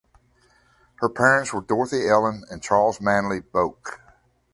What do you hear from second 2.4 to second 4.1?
and Charles Manley Boak.